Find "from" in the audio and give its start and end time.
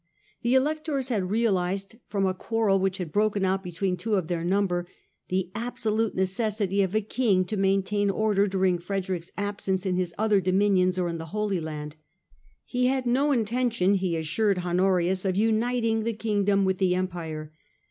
2.07-2.25